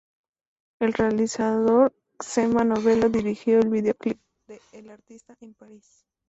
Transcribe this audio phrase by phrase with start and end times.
[0.79, 6.07] El realizador Txema Novelo dirigió el videoclip de "El artista" en París.